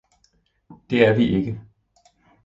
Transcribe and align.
Det 0.89 1.07
er 1.07 1.13
vi 1.15 1.23
ikke! 1.25 1.61